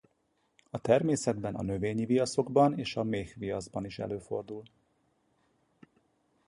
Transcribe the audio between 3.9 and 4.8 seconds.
előfordul.